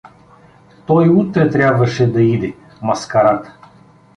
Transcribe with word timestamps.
Той 0.87 1.09
утре 1.09 1.49
трябваше 1.49 2.11
да 2.11 2.21
иде, 2.21 2.55
маскарата! 2.81 3.57